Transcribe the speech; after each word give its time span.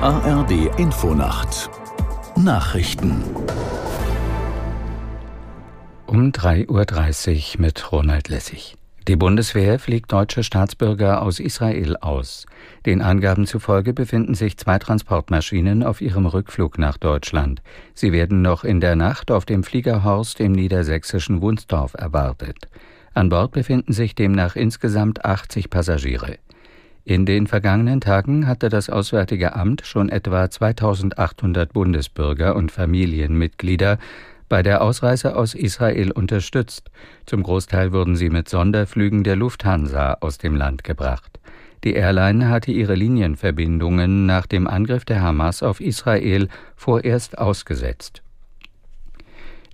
ARD 0.00 0.78
Infonacht 0.78 1.68
Nachrichten 2.36 3.20
um 6.06 6.30
3.30 6.30 6.68
Uhr 7.56 7.60
mit 7.60 7.90
Ronald 7.90 8.28
Lessig. 8.28 8.76
Die 9.08 9.16
Bundeswehr 9.16 9.80
fliegt 9.80 10.12
deutsche 10.12 10.44
Staatsbürger 10.44 11.20
aus 11.20 11.40
Israel 11.40 11.96
aus. 11.96 12.46
Den 12.86 13.02
Angaben 13.02 13.44
zufolge 13.44 13.92
befinden 13.92 14.34
sich 14.34 14.56
zwei 14.56 14.78
Transportmaschinen 14.78 15.82
auf 15.82 16.00
ihrem 16.00 16.26
Rückflug 16.26 16.78
nach 16.78 16.96
Deutschland. 16.96 17.60
Sie 17.92 18.12
werden 18.12 18.40
noch 18.40 18.62
in 18.62 18.80
der 18.80 18.94
Nacht 18.94 19.32
auf 19.32 19.46
dem 19.46 19.64
Fliegerhorst 19.64 20.38
im 20.38 20.52
niedersächsischen 20.52 21.42
Wunsdorf 21.42 21.94
erwartet. 21.94 22.68
An 23.14 23.30
Bord 23.30 23.50
befinden 23.50 23.92
sich 23.92 24.14
demnach 24.14 24.54
insgesamt 24.54 25.24
80 25.24 25.70
Passagiere. 25.70 26.36
In 27.08 27.24
den 27.24 27.46
vergangenen 27.46 28.02
Tagen 28.02 28.46
hatte 28.46 28.68
das 28.68 28.90
Auswärtige 28.90 29.56
Amt 29.56 29.86
schon 29.86 30.10
etwa 30.10 30.50
2800 30.50 31.72
Bundesbürger 31.72 32.54
und 32.54 32.70
Familienmitglieder 32.70 33.96
bei 34.50 34.62
der 34.62 34.82
Ausreise 34.82 35.34
aus 35.34 35.54
Israel 35.54 36.10
unterstützt. 36.10 36.90
Zum 37.24 37.44
Großteil 37.44 37.94
wurden 37.94 38.14
sie 38.14 38.28
mit 38.28 38.50
Sonderflügen 38.50 39.24
der 39.24 39.36
Lufthansa 39.36 40.18
aus 40.20 40.36
dem 40.36 40.54
Land 40.54 40.84
gebracht. 40.84 41.40
Die 41.82 41.94
Airline 41.94 42.50
hatte 42.50 42.72
ihre 42.72 42.94
Linienverbindungen 42.94 44.26
nach 44.26 44.44
dem 44.44 44.66
Angriff 44.66 45.06
der 45.06 45.22
Hamas 45.22 45.62
auf 45.62 45.80
Israel 45.80 46.48
vorerst 46.76 47.38
ausgesetzt. 47.38 48.20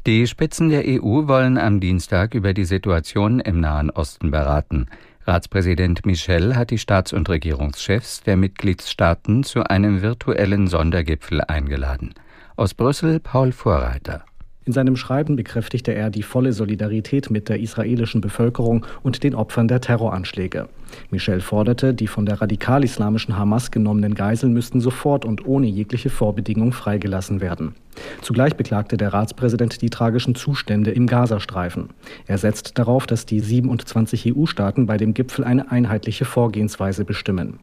Die 0.06 0.27
Spitzen 0.27 0.69
der 0.69 0.84
EU 0.87 1.27
wollen 1.27 1.59
am 1.59 1.80
Dienstag 1.80 2.34
über 2.34 2.55
die 2.55 2.66
Situation 2.66 3.41
im 3.41 3.59
Nahen 3.59 3.91
Osten 3.91 4.30
beraten. 4.30 4.87
Ratspräsident 5.27 6.05
Michel 6.05 6.55
hat 6.55 6.70
die 6.70 6.78
Staats- 6.78 7.14
und 7.14 7.30
Regierungschefs 7.30 8.22
der 8.22 8.36
Mitgliedstaaten 8.36 9.42
zu 9.42 9.64
einem 9.64 10.03
virtuellen 10.03 10.66
Sondergipfel 10.66 11.41
eingeladen. 11.41 12.14
Aus 12.56 12.75
Brüssel 12.75 13.20
Paul 13.20 13.53
Vorreiter. 13.53 14.25
In 14.67 14.73
seinem 14.73 14.97
Schreiben 14.97 15.37
bekräftigte 15.37 15.95
er 15.95 16.09
die 16.09 16.23
volle 16.23 16.55
Solidarität 16.55 17.31
mit 17.31 17.51
der 17.51 17.61
israelischen 17.61 18.23
Bevölkerung 18.23 18.87
und 19.03 19.23
den 19.23 19.34
Opfern 19.34 19.69
der 19.69 19.83
Terroranschläge. 19.83 20.69
Michel 21.11 21.41
forderte, 21.41 21.93
die 21.93 22.06
von 22.06 22.25
der 22.25 22.41
radikal-islamischen 22.41 23.37
Hamas 23.37 23.71
genommenen 23.71 24.15
Geiseln 24.15 24.55
müssten 24.55 24.81
sofort 24.81 25.27
und 25.27 25.47
ohne 25.47 25.67
jegliche 25.67 26.09
Vorbedingung 26.09 26.73
freigelassen 26.73 27.43
werden. 27.43 27.75
Zugleich 28.23 28.56
beklagte 28.56 28.97
der 28.97 29.12
Ratspräsident 29.12 29.83
die 29.83 29.91
tragischen 29.91 30.34
Zustände 30.34 30.93
im 30.93 31.06
Gazastreifen. 31.06 31.91
Er 32.27 32.39
setzt 32.39 32.78
darauf, 32.78 33.06
dass 33.06 33.27
die 33.27 33.41
27 33.41 34.34
EU-Staaten 34.34 34.87
bei 34.87 34.97
dem 34.97 35.12
Gipfel 35.12 35.45
eine 35.45 35.71
einheitliche 35.71 36.25
Vorgehensweise 36.25 37.05
bestimmen. 37.05 37.61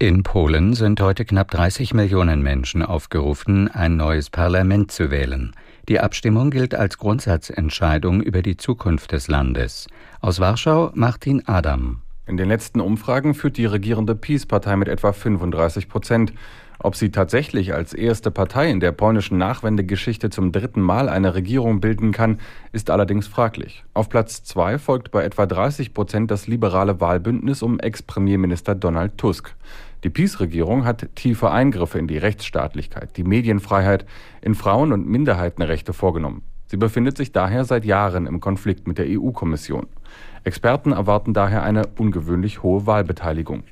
In 0.00 0.22
Polen 0.22 0.74
sind 0.74 1.00
heute 1.00 1.24
knapp 1.24 1.50
30 1.52 1.94
Millionen 1.94 2.42
Menschen 2.42 2.82
aufgerufen, 2.82 3.68
ein 3.68 3.96
neues 3.96 4.28
Parlament 4.28 4.90
zu 4.90 5.10
wählen. 5.10 5.52
Die 5.88 6.00
Abstimmung 6.00 6.50
gilt 6.50 6.74
als 6.74 6.96
Grundsatzentscheidung 6.96 8.22
über 8.22 8.40
die 8.40 8.56
Zukunft 8.56 9.12
des 9.12 9.28
Landes. 9.28 9.86
Aus 10.22 10.40
Warschau 10.40 10.90
Martin 10.94 11.46
Adam. 11.46 12.00
In 12.26 12.38
den 12.38 12.48
letzten 12.48 12.80
Umfragen 12.80 13.34
führt 13.34 13.58
die 13.58 13.66
regierende 13.66 14.14
Peace-Partei 14.14 14.76
mit 14.76 14.88
etwa 14.88 15.12
35 15.12 15.90
Prozent. 15.90 16.32
Ob 16.84 16.96
sie 16.96 17.10
tatsächlich 17.10 17.72
als 17.72 17.94
erste 17.94 18.30
Partei 18.30 18.68
in 18.68 18.78
der 18.78 18.92
polnischen 18.92 19.38
Nachwendegeschichte 19.38 20.28
zum 20.28 20.52
dritten 20.52 20.82
Mal 20.82 21.08
eine 21.08 21.34
Regierung 21.34 21.80
bilden 21.80 22.12
kann, 22.12 22.40
ist 22.72 22.90
allerdings 22.90 23.26
fraglich. 23.26 23.84
Auf 23.94 24.10
Platz 24.10 24.44
zwei 24.44 24.76
folgt 24.76 25.10
bei 25.10 25.24
etwa 25.24 25.46
30 25.46 25.94
Prozent 25.94 26.30
das 26.30 26.46
liberale 26.46 27.00
Wahlbündnis 27.00 27.62
um 27.62 27.80
Ex-Premierminister 27.80 28.74
Donald 28.74 29.16
Tusk. 29.16 29.54
Die 30.04 30.10
PiS-Regierung 30.10 30.84
hat 30.84 31.08
tiefe 31.14 31.50
Eingriffe 31.50 31.98
in 31.98 32.06
die 32.06 32.18
Rechtsstaatlichkeit, 32.18 33.16
die 33.16 33.24
Medienfreiheit, 33.24 34.04
in 34.42 34.54
Frauen- 34.54 34.92
und 34.92 35.08
Minderheitenrechte 35.08 35.94
vorgenommen. 35.94 36.42
Sie 36.66 36.76
befindet 36.76 37.16
sich 37.16 37.32
daher 37.32 37.64
seit 37.64 37.86
Jahren 37.86 38.26
im 38.26 38.40
Konflikt 38.40 38.86
mit 38.86 38.98
der 38.98 39.06
EU-Kommission. 39.08 39.86
Experten 40.44 40.92
erwarten 40.92 41.32
daher 41.32 41.62
eine 41.62 41.86
ungewöhnlich 41.96 42.62
hohe 42.62 42.84
Wahlbeteiligung. 42.84 43.62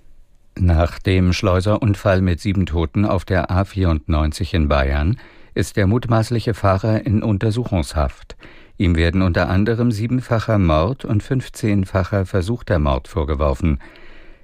Nach 0.59 0.99
dem 0.99 1.33
Schleuserunfall 1.33 2.21
mit 2.21 2.41
sieben 2.41 2.67
Toten 2.67 3.07
auf 3.07 3.25
der 3.25 3.51
A94 3.51 4.55
in 4.55 4.69
Bayern 4.69 5.19
ist 5.55 5.77
der 5.77 5.87
mutmaßliche 5.87 6.55
Fahrer 6.55 7.05
in 7.07 7.23
Untersuchungshaft. 7.23 8.37
Ihm 8.77 8.97
werden 8.97 9.23
unter 9.23 9.49
anderem 9.49 9.91
siebenfacher 9.91 10.59
Mord 10.59 11.05
und 11.05 11.23
fünfzehnfacher 11.23 12.27
versuchter 12.27 12.79
Mord 12.79 13.09
vorgeworfen. 13.09 13.81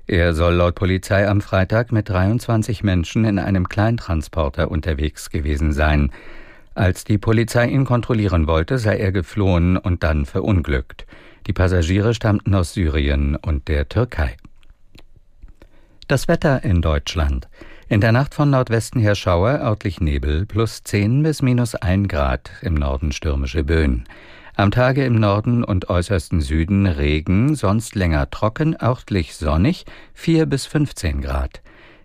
Er 0.07 0.33
soll 0.33 0.55
laut 0.55 0.75
Polizei 0.75 1.29
am 1.29 1.43
Freitag 1.43 1.93
mit 1.93 2.09
23 2.09 2.83
Menschen 2.83 3.25
in 3.25 3.39
einem 3.39 3.69
Kleintransporter 3.69 4.71
unterwegs 4.71 5.29
gewesen 5.29 5.73
sein. 5.73 6.11
Als 6.75 7.05
die 7.05 7.19
Polizei 7.19 7.67
ihn 7.69 7.85
kontrollieren 7.85 8.47
wollte, 8.47 8.79
sei 8.79 8.97
er 8.97 9.13
geflohen 9.13 9.77
und 9.77 10.03
dann 10.03 10.25
verunglückt. 10.25 11.07
Die 11.47 11.53
Passagiere 11.53 12.15
stammten 12.15 12.55
aus 12.55 12.73
Syrien 12.73 13.37
und 13.37 13.69
der 13.69 13.89
Türkei. 13.89 14.37
Das 16.09 16.27
Wetter 16.27 16.65
in 16.65 16.81
Deutschland. 16.81 17.51
In 17.87 18.01
der 18.01 18.13
Nacht 18.13 18.35
von 18.35 18.49
Nordwesten 18.49 18.99
her 18.99 19.15
Schauer, 19.15 19.61
örtlich 19.61 20.01
Nebel, 20.01 20.47
plus 20.47 20.83
10 20.83 21.23
bis 21.23 21.43
minus 21.43 21.75
1 21.75 22.09
Grad, 22.09 22.51
im 22.63 22.73
Norden 22.73 23.13
stürmische 23.13 23.63
Böen. 23.63 24.05
Am 24.57 24.71
Tage 24.71 25.05
im 25.05 25.17
Norden 25.17 25.63
und 25.63 25.91
äußersten 25.91 26.41
Süden 26.41 26.87
Regen, 26.87 27.55
sonst 27.55 27.95
länger 27.95 28.31
trocken, 28.31 28.75
örtlich 28.81 29.37
sonnig, 29.37 29.85
4 30.15 30.47
bis 30.47 30.65
15 30.65 31.21
Grad. 31.21 31.61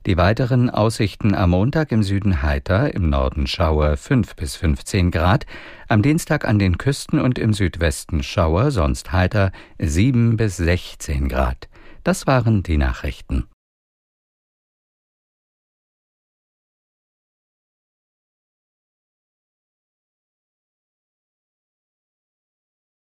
Die 0.06 0.18
weiteren 0.18 0.69
Aussichten 0.69 1.34
am 1.34 1.52
Montag 1.52 1.94
im 1.94 2.03
Süden 2.03 2.42
heiter, 2.42 2.94
im 2.94 3.09
Norden 3.09 3.47
Schauer 3.47 3.96
5 3.96 4.36
bis 4.36 4.58
15 4.58 5.12
Grad, 5.12 5.46
am 5.88 6.02
Dienstag 6.02 6.46
an 6.46 6.59
den 6.59 6.78
Küsten 6.78 7.22
und 7.22 7.40
im 7.40 7.53
Südwesten 7.53 8.22
Schauer, 8.22 8.72
sonst 8.72 9.13
heiter 9.13 9.53
7 9.80 10.36
bis 10.36 10.58
16 10.58 11.30
Grad. 11.30 11.69
Das 12.03 12.28
waren 12.28 12.63
die 12.63 12.75
Nachrichten. 12.75 13.46